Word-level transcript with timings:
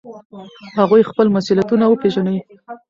هغوی 0.77 1.07
خپل 1.09 1.27
مسؤلیتونه 1.35 1.85
وپیژني. 1.87 2.37